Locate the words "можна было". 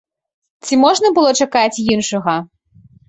0.83-1.35